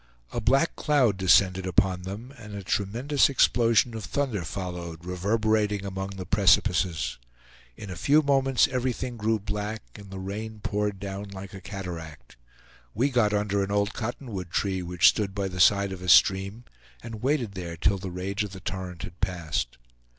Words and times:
A 0.31 0.41
black 0.41 0.75
cloud 0.75 1.15
descended 1.17 1.67
upon 1.67 2.01
them, 2.01 2.33
and 2.39 2.55
a 2.55 2.63
tremendous 2.63 3.29
explosion 3.29 3.93
of 3.93 4.03
thunder 4.03 4.43
followed, 4.43 5.05
reverberating 5.05 5.85
among 5.85 6.09
the 6.15 6.25
precipices. 6.25 7.19
In 7.77 7.91
a 7.91 7.95
few 7.95 8.23
moments 8.23 8.67
everything 8.69 9.15
grew 9.15 9.37
black 9.37 9.83
and 9.93 10.09
the 10.09 10.17
rain 10.17 10.59
poured 10.63 10.99
down 10.99 11.29
like 11.29 11.53
a 11.53 11.61
cataract. 11.61 12.35
We 12.95 13.11
got 13.11 13.31
under 13.31 13.61
an 13.63 13.69
old 13.69 13.93
cotton 13.93 14.31
wood 14.31 14.49
tree 14.49 14.81
which 14.81 15.07
stood 15.09 15.35
by 15.35 15.47
the 15.49 15.59
side 15.59 15.91
of 15.91 16.01
a 16.01 16.09
stream, 16.09 16.63
and 17.03 17.21
waited 17.21 17.51
there 17.51 17.77
till 17.77 17.99
the 17.99 18.09
rage 18.09 18.43
of 18.43 18.53
the 18.53 18.59
torrent 18.59 19.03
had 19.03 19.21
passed. 19.21 19.77